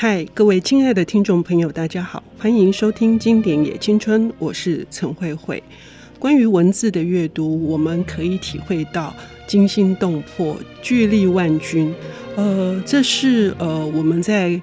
[0.00, 5.60] 嗨，各位亲爱的听众朋友，大家好，欢迎收听《经典也青春》，我是陈慧慧。
[6.20, 9.12] 关于文字的阅读，我们可以体会到
[9.48, 11.92] 惊心动魄、巨力万钧。
[12.36, 14.62] 呃，这是呃我们在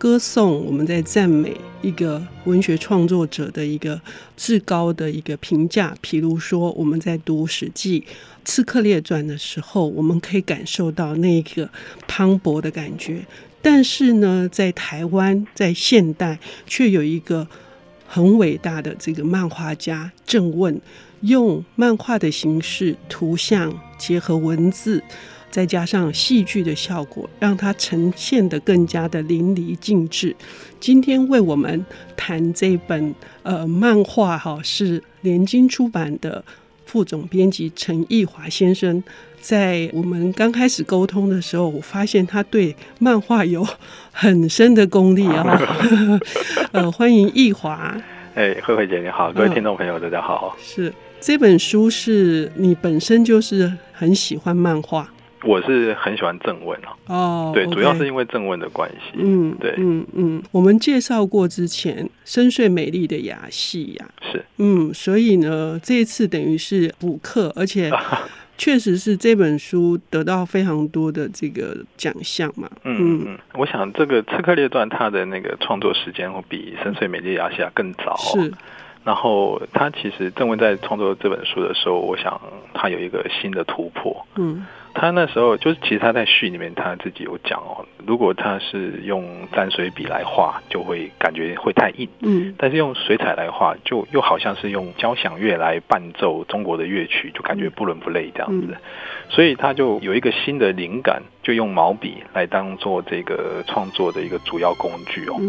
[0.00, 4.00] 歌颂、我们在赞美一个文学创作者的一个
[4.34, 5.94] 至高的一个评价。
[6.02, 8.00] 譬如说，我们在读《史记·
[8.42, 11.68] 刺客列传》的时候，我们可以感受到那个
[12.06, 13.26] 磅礴的感觉。
[13.60, 17.46] 但是呢，在台湾，在现代，却有一个
[18.06, 20.80] 很伟大的这个漫画家郑问，
[21.20, 25.02] 用漫画的形式、图像结合文字，
[25.50, 30.34] 再加上戏剧的效果，让它呈现得更加的淋漓尽致。
[30.78, 31.84] 今天为我们
[32.16, 36.42] 谈这本呃漫画，哈，是联经出版的
[36.86, 39.02] 副总编辑陈义华先生。
[39.40, 43.66] 在我们刚开始沟通的时候，我发现他对漫画有
[44.12, 45.58] 很深的功力啊！
[46.72, 47.96] 呃，欢迎奕华。
[48.34, 50.54] 哎，慧慧姐你好，各位听众朋友大家好。
[50.62, 55.10] 是这本书是你本身就是很喜欢漫画？
[55.44, 59.18] 我是很喜欢正问哦，对主要是因为正文的关系。
[59.18, 67.90] 嗯，对，嗯嗯，我们介绍过之前深邃美丽的亚细亚，是，嗯，所以呢，这一次等于是补课，而且。
[68.60, 72.68] 确实是这本书得到非常多的这个奖项嘛。
[72.84, 78.14] 嗯嗯，我想这个《刺客列传》它的那个创作时间会比《深邃美丽的亚细亚》更早。
[78.18, 78.52] 是。
[79.02, 82.38] 然后他其实正文在创作这本书的时候，我想
[82.74, 84.26] 他有一个新的突破。
[84.36, 84.66] 嗯。
[85.00, 92.06] 他那时候就是，其实他在序里面他自己有讲哦，如果他是用沾水笔来画，就会感觉会太硬。
[92.20, 98.76] 嗯，但是用水彩来画，就又好像是用交响乐来伴奏中国的乐曲，就感觉不伦不类这样子。
[99.30, 105.40] 所以他就有一个新的灵感，就用毛笔来当做这个创作的一个主要工具哦。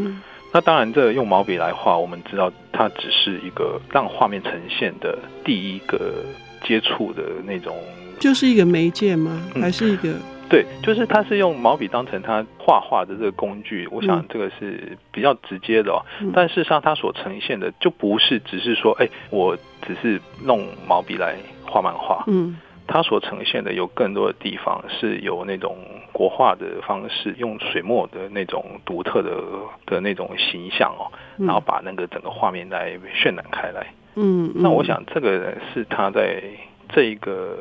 [0.53, 6.23] 那当然，这用毛笔来画，我们知道它只是一个让画面呈现的第一个
[6.63, 7.75] 接触的那种。
[8.21, 9.41] 就是一个媒介吗？
[9.59, 10.11] 还是一个？
[10.11, 13.87] 嗯、对，就是他是用毛笔当成他画画的这个工具。
[13.91, 15.97] 我想这个是比较直接的哦。
[16.21, 22.23] 嗯、但事实上，他所呈现的就不是只是说，哎，我只是弄毛笔来画漫画。
[22.27, 22.55] 嗯，
[22.85, 25.75] 他所呈现的有更多的地方是有那种
[26.13, 29.31] 国画的方式，用水墨的那种独特的
[29.88, 31.09] 的那种形象哦，
[31.39, 33.88] 然后把那个整个画面来渲染开来。
[34.13, 36.43] 嗯，那我想这个是他在。
[36.94, 37.57] 这一个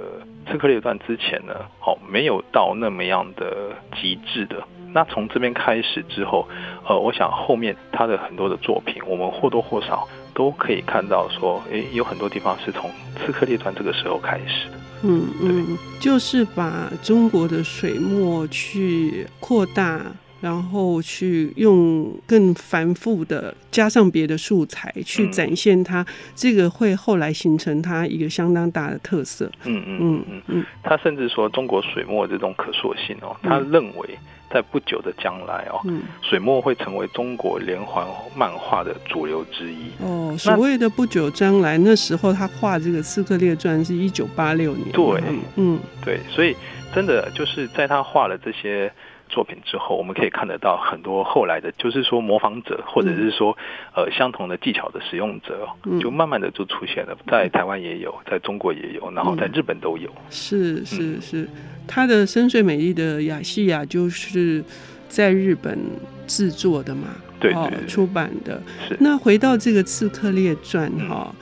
[0.46, 4.56] 刺客列传之前呢，好，没有到那么样的极致的。
[4.92, 6.48] 那从这边开始之后，
[6.84, 14.76] 呃，我想后面他的很多的作品，我们或多或少都可以看到说，诶，有很多地方是从刺客列传这个时候开始的。
[15.02, 20.04] 嗯嗯，就是把中国的水墨去扩大。
[20.40, 29.50] 然后去用更繁复的加上别的素材去展现它，这个会后来形成它一个相当大的特色。
[29.64, 34.18] 嗯嗯嗯嗯嗯，他甚至说中国水墨这种可塑性哦，他认为
[34.50, 35.78] 在不久的将来哦，
[36.22, 39.90] 水墨会成为中国连环漫画的主流之一。
[40.02, 44.90] 哦，所谓的不久将来，那时候他画这个《刺客列传》是一九八六年。
[44.92, 45.22] 对，
[45.56, 46.56] 嗯，对，所以
[46.94, 48.90] 真的就是在他画了这些。
[49.30, 53.56] 作品之后，我们可以看得到很多后来的，就是说模仿者，或者是说
[53.94, 55.68] 呃相同的技巧的使用者，
[56.00, 60.10] 就慢慢的就出现了，在台湾也有，在中国也有，然后在日本都有。
[60.28, 61.48] 是是是，
[61.86, 64.62] 他的深邃美丽的雅西亚就是
[65.08, 65.78] 在日本
[66.26, 67.08] 制作的嘛，
[67.38, 68.60] 对，对，出版的。
[68.88, 68.96] 是。
[69.00, 71.34] 那回到这个《刺客列传》哈。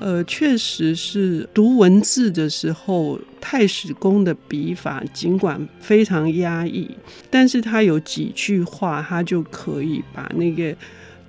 [0.00, 6.90] 呃，确实是读文字的时候，太史公的笔法尽管非常压抑，
[7.30, 10.74] 但是他有几句话，他就可以把那个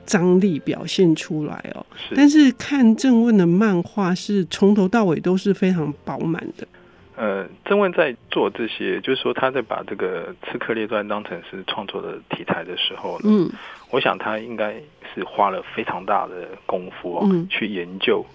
[0.05, 1.85] 张力表现出来哦。
[1.95, 2.15] 是。
[2.15, 6.67] 但是看郑问的漫画，是从头到尾都是非常饱满的。
[7.15, 13.49] 呃，郑问在做这些，就是说他在把这个《刺客列传》当成是创作的题材的时候，嗯，
[13.91, 14.73] 我想他应该
[15.13, 18.25] 是花了非常大的功夫哦，嗯，去研究。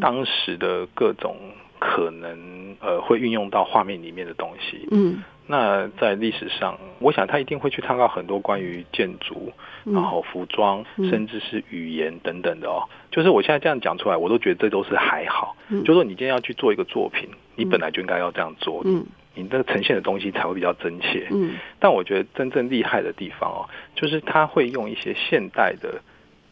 [0.00, 1.36] 当时的各种
[1.78, 4.88] 可能，呃，会运用到画面里面的东西。
[4.90, 9.52] 嗯，那在历史上，我想他一定会去参考很多关于建筑、
[9.84, 12.82] 然后服装，甚至是语言等等的哦。
[13.10, 15.56] 就是我现在这样讲出来，我都觉得这都是还好。
[15.70, 18.82] 就是说你今天要去做一个作品，你本来就应该要这样做。
[18.84, 21.28] 嗯，你这个呈现的东西才会比较真切。
[21.30, 26.02] 嗯，但我觉得真正厉害的地方哦，就是他会用一些现代的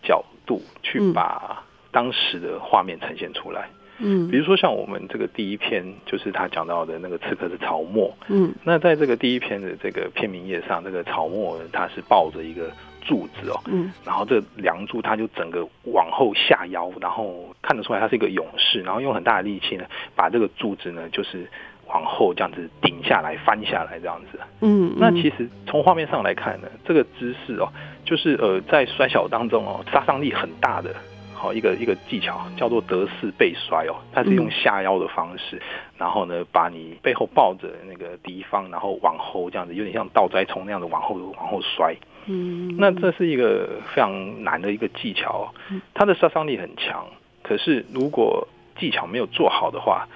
[0.02, 1.64] 角度去把。
[1.96, 3.70] 当时的画面呈现出来，
[4.00, 12.70] 嗯，比如说像我们这个第一篇，就是他讲到的那个刺客是曹沫，嗯，那在这个第一篇的这个片名页上，那个曹沫他是抱着一个
[13.00, 21.48] 柱子哦，嗯，然后这梁柱它就整个往后下腰，然后看得出来他是一个勇士，然后用很大的力气呢，把这个柱子呢就是
[21.86, 24.38] 往后这样子顶下来、翻下来这样子。
[24.60, 27.72] 嗯，那其实从画面上来看呢，这个姿势哦，
[28.04, 30.94] 就是呃在摔跤当中哦，杀伤力很大的。
[31.36, 35.60] 好一个一个技巧叫做德式背摔哦，它是用下腰的方式，
[35.98, 41.94] 然后呢，把你背后抱着那个敌方，然后往后这样子，有点像倒栽葱那样的往后往后摔。
[42.26, 45.54] 嗯，那这是一个非常难的一个技巧，
[45.94, 47.06] 它的杀伤力很强。
[47.42, 50.08] 可是如果技巧没有做好的话，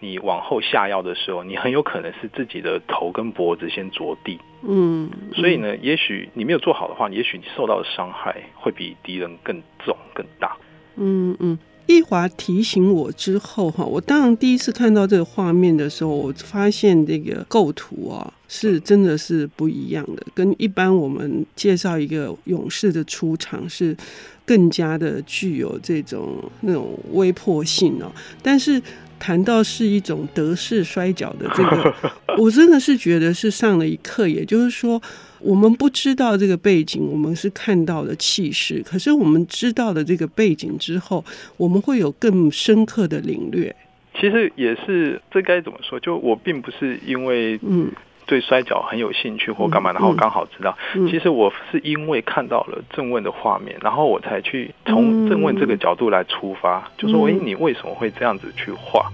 [0.00, 4.38] 你往后下腰的时候，你很有可能是自己的头跟脖子先着地。
[4.62, 10.56] 嗯，所以呢，也许你没有做好的话，也许你受到的伤害会比敌人更重更大。
[10.98, 23.96] 嗯嗯，易华提醒我之后哈，我当然第一次看到这个画面的时候，我发现这个构图啊，是真的是不一样的，跟一般我们介绍一个勇士的出场是
[24.44, 28.12] 更加的具有这种那种威迫性哦。
[28.42, 28.80] 但是
[29.18, 31.94] 谈到是一种德式摔跤的这个，
[32.38, 35.00] 我真的是觉得是上了一课，也就是说。
[35.40, 38.82] 我们不知道这个背景，我们是看到的气势。
[38.84, 41.24] 可是我们知道了这个背景之后，
[41.56, 43.74] 我们会有更深刻的领略。
[44.20, 46.00] 其实也是，这该怎么说？
[46.00, 47.90] 就我并不是因为嗯
[48.28, 50.78] 对摔跤很有兴趣或干嘛，然后刚好知道。
[51.10, 59.10] 其实我是因为看到了正问的画面，然后我才去从正问这个角度来出发，就说：诶，你为什么会这样子去画？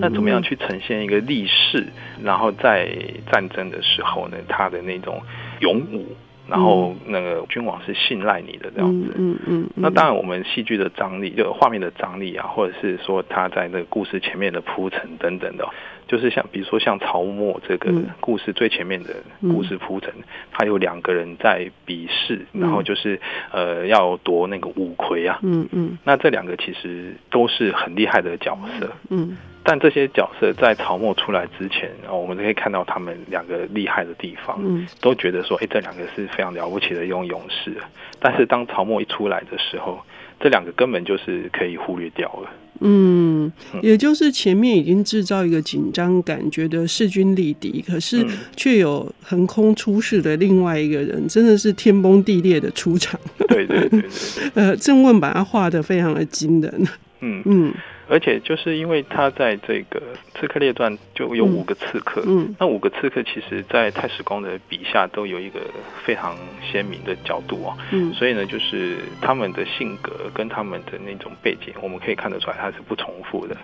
[0.00, 1.86] 那怎么样去呈现一个力士？
[2.22, 2.90] 然后在
[3.32, 5.22] 战争的时候呢，他的那种。
[5.60, 6.14] 勇武，
[6.46, 9.14] 然后那个君王是信赖你的这样子。
[9.16, 9.70] 嗯嗯，嗯。
[9.74, 15.66] 那当然，我们戏剧的张力，就画面的张力啊，或者是说他在那个故事前面的铺陈等等的，
[16.06, 20.12] 就是像比如说像曹沫这个故事最前面的故事铺陈，
[20.52, 23.20] 他有两个人在比试，然后就是
[23.52, 25.40] 呃要夺那个五魁啊。
[25.42, 25.98] 嗯嗯。
[26.04, 28.90] 那这两个其实都是很厉害的角色。
[29.10, 29.36] 嗯。
[29.68, 37.74] 但这些角色在曹沫出来之前，我们可以看到他们两个厉害的地方，嗯，都觉得说，哎，这两个是非常了不起的一种勇士。
[38.20, 40.00] 但是当曹沫一出来的时候，
[40.38, 42.48] 这两个根本就是可以忽略掉了。
[42.80, 43.50] 嗯，
[43.82, 48.24] 也就是前面已经制造一个紧张感，觉得势均力敌，可是
[48.56, 53.18] 却有横空出世的另外一个人，真的是天崩地裂的出场。
[53.48, 54.10] 对对对对，
[54.54, 56.88] 呃，郑问把他画的非常的惊人。
[57.20, 57.74] 嗯嗯。
[58.08, 60.00] 而且就是因为他在这个
[60.38, 65.60] 《刺客列传》就有五个刺客，嗯，那五个刺客其实，在太史公的笔下都有一个
[66.04, 73.56] 非常鲜明的角度啊，嗯，所以呢，就是他们的性格跟他们的那种背景，我们可以看得出来，它是不重复的。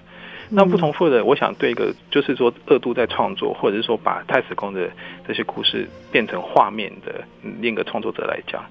[0.55, 4.91] 那不重复的，我想对一个就是说二度在创作，或者是说把太史公的
[5.27, 7.25] 这些故事变成画面的
[7.61, 8.63] 另一个创作者来讲，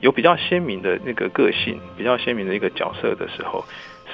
[0.00, 3.62] 有比较鲜明的那个个性，比较鲜明的一个角色的时候。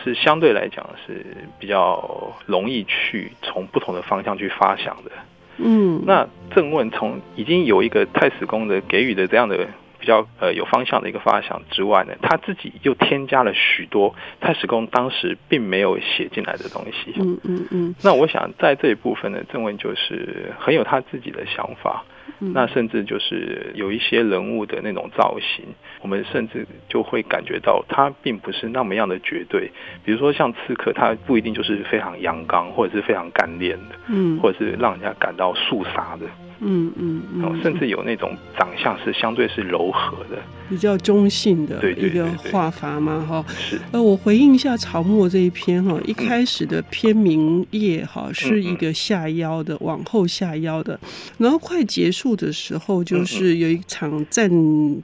[0.03, 1.25] 是相对来讲是
[1.59, 5.11] 比较容易去从不同的方向去发想的。
[5.59, 9.69] 嗯，那正问从已经有一个太史公的给予的这样的
[10.03, 17.15] 比较呃有方向的一个发想之外呢，他自己又添加了许多太史公当时并没有写进来的东西。
[17.21, 17.95] 嗯嗯嗯。
[18.03, 22.05] 那我想在这一部分呢，郑文就是很有他自己的想法。
[22.39, 25.65] 那甚至就是有一些人物的那种造型，
[26.01, 29.71] 我们甚至就会感觉到他并不是那么样的绝对。
[30.05, 36.27] 比如说像刺客，他不一定就是非常阳刚，或者是非常干练的，嗯，或者是让人家感到肃杀的。
[36.65, 40.41] 嗯嗯，嗯，甚至有那种长相是相对是柔和的，
[40.71, 43.45] 比较中性的一个画法嘛，哈。
[43.49, 43.81] 是。
[43.91, 50.99] 呃，我回应一下曹沫这一篇哈，一开始的篇名页哈是一个下腰的，往后下腰的，
[51.37, 54.49] 然后快结束的时候就是有一场战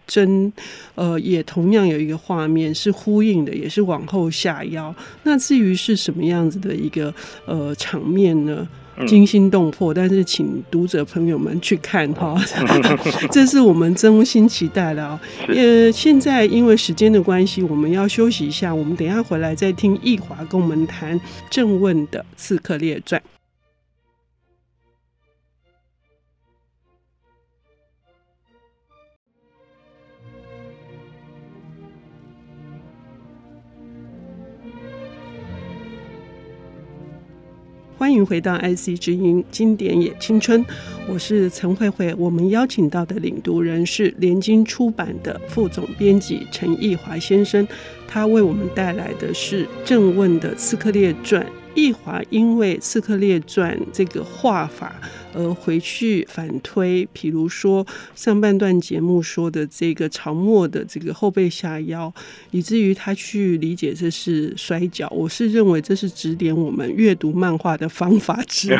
[0.07, 0.53] 争，
[0.95, 4.95] 呃，也同样有一个画面是呼应的，也是往后下腰。
[5.25, 7.13] 那至于是什么样子的一个
[7.47, 8.67] 呃场面呢？
[9.07, 12.37] 惊心动魄，但是请读者朋友们去看哈，
[13.31, 15.21] 这是我们真心期待的啊。
[15.49, 23.21] 呃，现在因为时间的关系，我们要休息一下，我们等一下回来再听易华跟我们谈正问的《刺客列传》。
[37.99, 40.65] 欢迎回到 IC 之音经典也青春，
[41.09, 42.15] 我是陈慧慧。
[42.17, 47.67] 我们邀请到的领读人是联经出版的副总编辑陈义华先生，
[48.07, 54.95] 他为我们带来的是正问的《刺客列传》奕华因为《刺客列传》这个画法
[55.39, 62.13] 而回去反推，比如说上半段节目说的这个曹沫的这个后背下腰，
[62.51, 65.09] 以至于他去理解这是摔跤。
[65.11, 68.77] 我是认为这是指点我们阅读漫画的方法之一，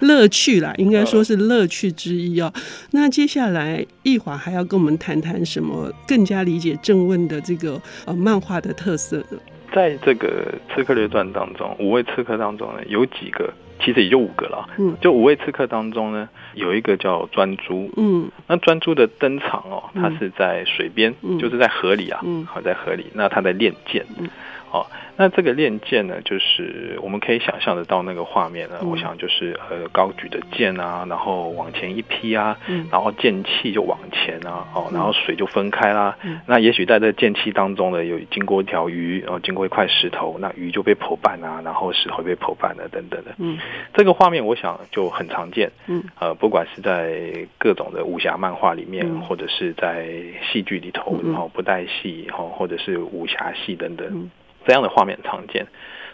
[0.04, 2.52] 乐趣啦，应该说是乐趣之一哦。
[2.90, 9.38] 那接下来奕华还要跟我们谈谈什么更加理解正问的这个呃漫画的特色呢？
[9.72, 14.68] 在这个《刺客列传》当中，五位刺客当中呢，有几个其实也就五个了。
[14.78, 17.90] 嗯，就五位刺客当中呢，有一个叫专诸。
[17.96, 22.20] 嗯，那专诸的登场哦，它是在水边，嗯、就是在河里啊。
[22.24, 24.04] 嗯，好，在河里，那他在练剑。
[24.18, 24.28] 嗯，
[24.68, 24.90] 好。
[25.20, 28.76] 那这个练剑呢，就是我们可以想象得到那个画面呢。
[28.80, 36.16] 嗯、我想就是呃高举的剑啊，然后往前一劈啊，嗯、然后剑气就往前啊，哦，然后水就分开啦。
[36.22, 43.34] 嗯、那也许在这剑气当中呢，有经过一条鱼，然后经过一块石头，那鱼就被剖半啊，然后石头被剖半了等等的。
[43.38, 43.58] 嗯，
[43.94, 45.72] 这个画面我想就很常见。
[45.88, 50.06] 嗯，呃，不管是在各种的武侠漫画里面，嗯、或者是在
[50.52, 54.30] 戏剧里头，然后布袋戏，哈，或者是武侠戏等等。
[54.68, 55.66] 嗯这样的画面常见，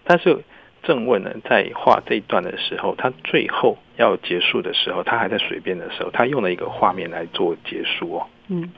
[0.04, 0.44] 但是
[0.84, 8.26] 正问呢，在画这一段的时候，他最后要结束的时候，他还在水边的时候，他用了一个画面来做结束哦。
[8.46, 8.70] 嗯，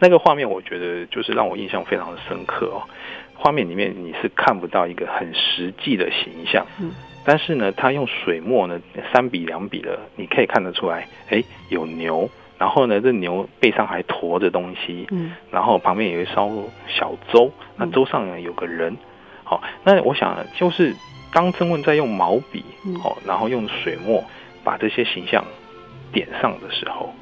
[0.00, 2.82] 那个画面我觉得就是让我印象非常的深刻哦。
[3.36, 6.90] 画面里面你是看不到一个很实际的形象，嗯，
[7.24, 8.80] 但是呢，他用水墨呢
[9.12, 18.96] 三笔两笔的，你可以看得出来，哎，有牛，然后呢，这牛背上还驮着东西，嗯，然后旁边有一艘小舟，那舟上呢有个人。
[19.50, 20.94] 好，那我想就是
[21.32, 22.64] 当曾问在用毛笔，
[23.02, 24.22] 哦，然后用水墨
[24.62, 25.44] 把这些形象
[26.12, 27.12] 点上的时候，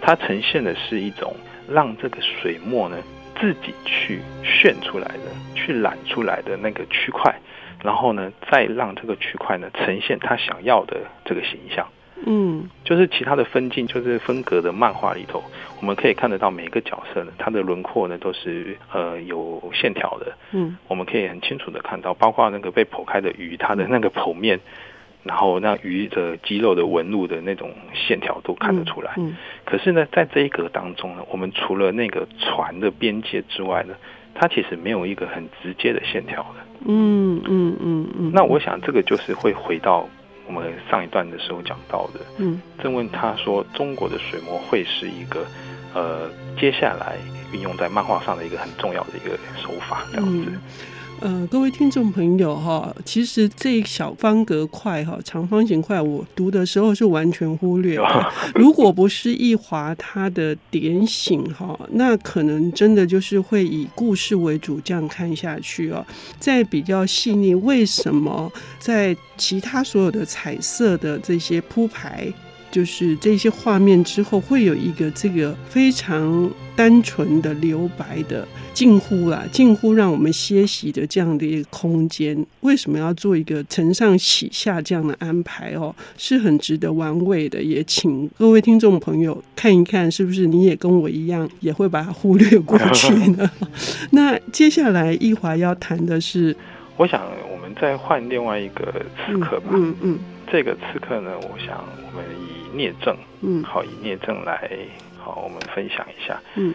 [0.00, 1.34] 它呈现的是一种
[1.68, 2.96] 让这个水墨呢
[3.40, 5.24] 自己去炫出来的、
[5.56, 7.34] 去染出来的那个区块，
[7.82, 11.84] 然后呢再让这个区块呢呈现他想要的这个形象。
[12.24, 15.42] 嗯，就是其他的分镜，就是分格的漫画里头，
[15.80, 20.32] 我们可以看得到每一个角色呢，它的轮廓呢都是呃有线条的。
[20.52, 24.58] 嗯，我们可以很清楚的看到，包括那个被剖开的鱼，它的那个剖面，
[25.24, 29.12] 然后那鱼的肌肉的纹路的那种线条都看得出来。
[29.18, 33.94] 嗯，可是呢，在这一格当中呢，我们除了那个船的边界之外呢，
[34.34, 36.64] 它其实没有一个很直接的线条的。
[36.86, 38.30] 嗯嗯嗯嗯。
[38.32, 40.08] 那我想这个就是会回到。
[40.46, 45.46] 我们上一段的时候讲到的，嗯，正问他说，中国的水墨会是一个，
[45.94, 47.16] 呃，接下来
[47.52, 50.50] 运用在漫画上的一个很重要的一个手法，这样子。
[50.52, 50.60] 嗯
[51.20, 58.32] 呃，各位听众朋友哈，其实这一小方格块哈，长方形块，我读的时候是完全忽略的。
[58.54, 66.04] 如果不是易华他的点醒哈，那可能真的就是会以故事为主这样看下去哦。
[66.38, 72.30] 再比较细腻，为什么在其他所有的彩色的这些铺排？
[72.76, 82.36] 就是这些画面之后会有一个这个非常单纯的留白的，近乎啦，近乎让我们歇息的这样的一个空间。
[82.60, 85.94] 为什么要做一个承上启下这样的安排哦？
[86.18, 87.62] 是很值得玩味的。
[87.62, 93.50] 也请各位听众朋友看一看，是不是你也跟我一样也会把它忽略过去呢？
[94.10, 96.54] 那接下来一华要谈的是，
[96.98, 99.70] 我想我们再换另外一个刺客吧。
[99.72, 100.18] 嗯嗯，嗯，
[100.52, 102.55] 这个刺客呢，我想我们以。
[102.72, 104.70] 聂政，嗯，好，以聂政来，
[105.18, 106.40] 好，我们分享一下。
[106.54, 106.74] 嗯，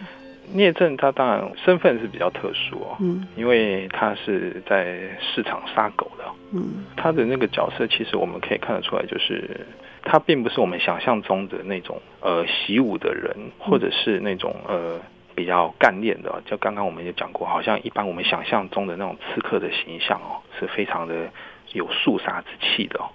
[0.52, 9.66] 聂政他当然身份是比较特殊哦，嗯，因为他是在市场杀狗的，嗯，他的那个角色其实我们可以看得出来，就是
[10.02, 15.00] 他并不是我们想象中的那种呃习武的人，或者是那种呃
[15.34, 16.42] 比较干练的。
[16.44, 21.30] 就刚刚我们也讲过，好像一般我们想象中的那种刺客的形象哦，是非常的
[21.72, 23.06] 有肃杀之气的哦。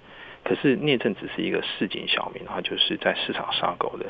[0.48, 4.06] 可是聂政只是一个市井小民，他就是在市场杀狗的，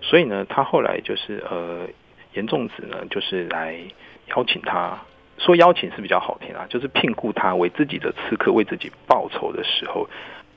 [0.00, 1.86] 所以呢，他后来就是呃，
[2.34, 3.78] 严仲子呢，就是来
[4.34, 4.98] 邀请他，
[5.38, 10.08] 说邀请是比较好听啊，就是聘雇他为自己的刺客，为自己报仇的时候，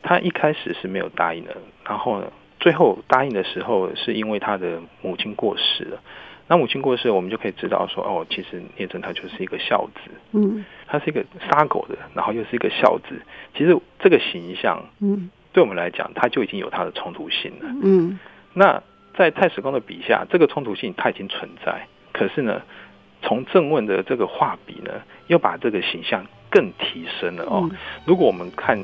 [0.01, 1.55] 他一开始是没有答应的，
[1.87, 2.23] 然后，
[2.59, 5.99] 最后答应的时候，是因为他的母亲过世了。
[6.47, 13.19] 那母亲过世，我们就可以知道说，哦，其实聂政他就是一个孝子，嗯，他是一个杀狗的，然后又是一个孝子。
[13.55, 18.19] 其实这个形象，嗯，对我们来讲，他就已经有他的冲突性了，嗯。
[18.53, 18.81] 那
[19.17, 22.61] 在太史公的笔下，这个冲突性他已经存在，可是呢，
[23.21, 24.91] 从正问的这个画笔呢，
[25.27, 27.69] 又把这个形象更提升了哦。
[28.05, 28.79] 如果我们看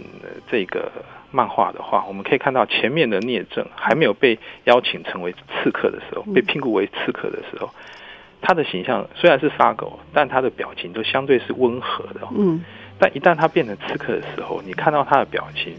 [0.49, 0.91] 这个。
[1.31, 7.69] 漫画的话，我们可以看到前面的聂政还没有被邀请成为刺客的时候，被聘雇为刺客的时候，
[8.41, 12.21] 他的形象虽然是杀狗，但他的表情都相对是温和的。
[12.35, 12.63] 嗯，
[12.99, 15.73] 但一旦他变成刺客的时候，你看到他的表情，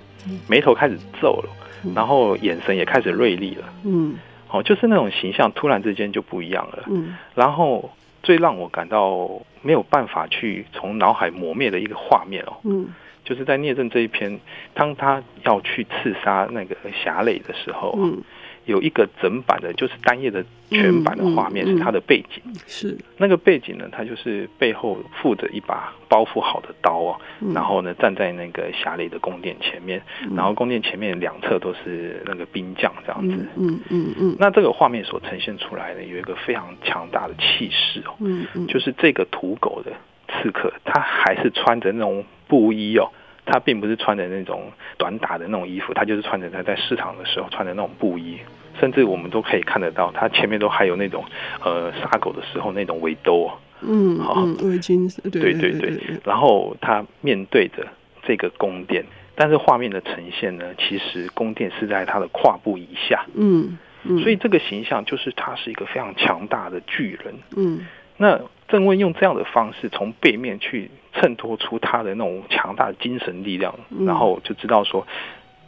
[0.49, 1.51] 眉头开始皱了，
[1.95, 3.65] 然后眼神也开始锐利了。
[3.85, 4.17] 嗯，
[4.51, 6.85] 哦，就是那种形象突然之间就不一样了。
[6.87, 7.91] 嗯，然后
[8.23, 9.29] 最让我感到
[9.61, 12.57] 没有办法去从脑海磨灭的一个画面哦。
[12.65, 12.89] 嗯。
[13.25, 14.41] 就是在聂政这一篇，
[14.75, 18.21] 当他要去刺杀那个侠磊的时候，嗯，
[18.67, 22.99] 有一个整版的，就是单页的全版的画面是他的背景，嗯嗯嗯、是。
[23.19, 34.37] 那个背景呢，他就是背后附着一把包覆好的刀哦，嗯、然后呢站在那个侠垒的宫殿前面，嗯、然后宫殿前面两侧都是那个兵将这样子，嗯嗯嗯，嗯嗯。
[34.41, 39.93] 那这个画面所呈现出来的有一个非常强大的气势哦，嗯嗯，就是这个土狗的
[40.29, 42.25] 刺客，他还是穿着那种。
[42.53, 43.09] 布衣哦，
[43.47, 48.37] 他并不是穿的那种短打的那种衣服，他就是穿着他在市场的时候穿的那种布衣，
[48.79, 51.25] 甚至我们都可以看得到，他前面都还有那种
[51.65, 57.87] 呃杀狗的时候那种围兜哦，嗯，好围巾，对对对，对，然后他面对着
[58.23, 59.03] 这个宫殿，
[59.35, 67.87] 但是画面的呈现呢，其实宫殿是在他的胯部以下，嗯，嗯，所以这个形象就是他是一个非常强大的巨人，嗯，
[68.19, 68.39] 那
[68.73, 70.91] 郑问用这样的方式从背面去。
[71.15, 75.07] 衬托出他的那种强大的精神力量，嗯、然后就知道说，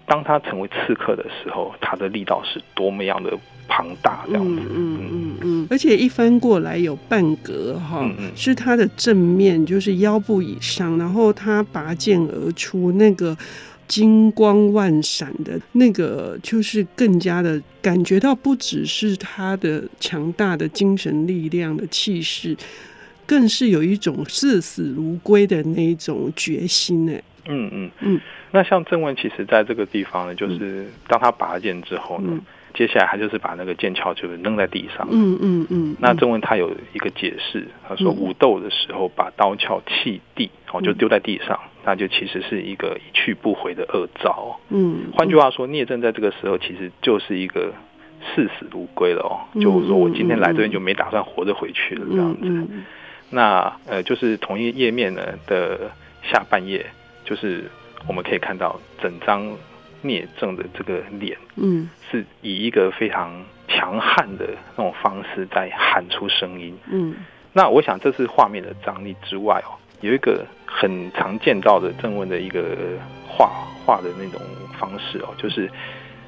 [0.06, 3.30] 当他成为刺客的时候，他的力道是多么样的
[3.68, 4.62] 庞大，这样子。
[4.62, 5.66] 嗯嗯嗯嗯。
[5.70, 13.36] 而且一翻过来有半格哈，是他的正面，就是腰部以上，然后他拔剑而出，那个
[13.86, 22.56] 金光万闪的，那个就是更加的感觉到，不只是他的强大的精神力量的气势。
[23.26, 27.12] 更是有一种视死如归的那一种决心呢。
[27.46, 28.20] 嗯嗯嗯。
[28.52, 32.40] 那像郑文，其实在这个地方呢，就是当他拔剑之后呢，嗯、
[32.72, 35.06] 接下来他就是把那个剑鞘就扔在地上。
[35.10, 35.96] 嗯嗯嗯。
[35.98, 44.58] 那郑文他有一个解释，他说武斗的时候把刀鞘弃地，哦，就丢在地上，嗯、那就其实是一个一去不回的恶兆。
[44.70, 45.06] 嗯。
[45.12, 47.74] 换句话说，聂政在这个时候其实就是一个
[48.34, 52.38] 视死如归了哦，嗯、就是说我今天来这边就没打算活着回去了这样子。
[52.42, 52.84] 嗯嗯嗯
[53.34, 55.90] 那呃，就是同一页面呢的
[56.22, 56.86] 下半页，
[57.24, 57.64] 就是
[58.06, 59.56] 我们可以看到整张
[60.02, 67.16] 聂政的这个脸，嗯，是以一个非常强悍的那种方式在喊出声音，嗯。
[67.52, 72.76] 那我想这是画面的张力之外哦，有一个很常见到的正文的一个
[73.28, 73.50] 画
[73.84, 74.40] 画的那种
[74.78, 75.68] 方式哦，就是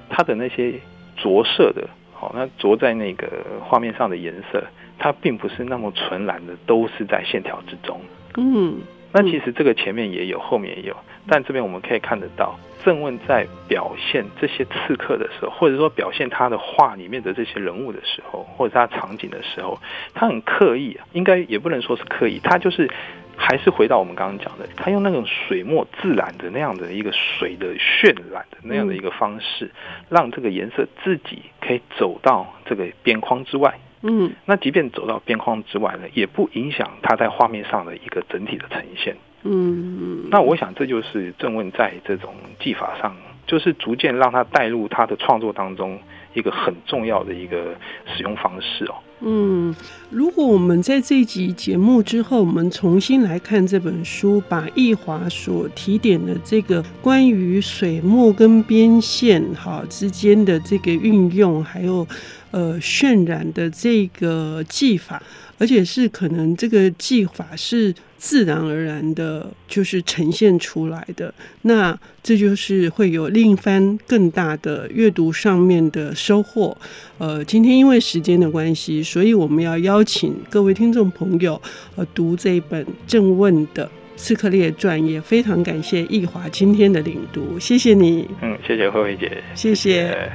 [0.08, 0.72] 他的那些
[1.16, 1.88] 着色的，
[2.18, 3.28] 好，那着在那个
[3.60, 4.64] 画面上的颜色。
[4.98, 8.00] 它并不是那么纯然的，都是在线条之中。
[8.38, 8.78] 嗯，
[9.12, 10.96] 那其实这个前面也有，后面也有，
[11.28, 19.78] 但这边我们可以看得到，正问在表现这些刺客的时候，或者说表现他的画里面的这些人物的时候，或者他场景的时候，
[20.14, 22.90] 他很刻意啊，应该也不能说是刻意，他就是
[23.36, 29.70] 还是回到我们刚刚讲的，他用那种水墨自然的那样的一个水的渲染的那样的一个方式，
[30.08, 33.78] 让这个颜色自己可以走到这个边框之外。
[34.02, 39.16] 嗯，那即便走到边框之外呢，也不影响他在画面上的一个整体的呈现。
[39.42, 45.98] 嗯嗯，那我想这就是郑问在这种技法上，就是逐渐让他带入他的创作当中
[46.36, 47.74] 一个很重要的一个
[48.14, 48.94] 使用方式哦。
[49.20, 49.74] 嗯，
[50.10, 62.06] 如果我们在这集节目之后，我们重新来看这本书，把易华所提点的这个关于水墨跟边线哈之间的这个运用，还有。
[62.52, 65.22] 呃，渲染的这个技法，
[65.58, 71.34] 而且是可能这个技法是自然而然的，就是呈现出来的。
[71.62, 76.76] 那这就是会有另一番更大的阅读上面的收获。
[77.18, 81.60] 呃，今天因为时间的关系，所以我们要邀请各位听众朋友
[81.94, 83.86] 呃读这一本正问的
[84.16, 88.28] 《刺客列传》，也非常感谢易华今天的领读，谢谢你。
[88.42, 89.74] 嗯，谢谢慧慧姐，谢谢。
[89.74, 90.32] 谢谢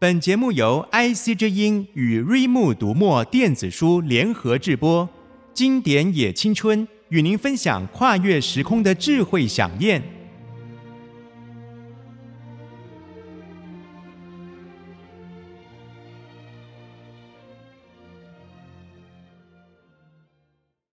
[0.00, 5.08] 本节目由 IC 之音与瑞木读墨电子书联合制播，
[5.54, 10.02] 经典也青春与您分享跨越时空的智慧想念。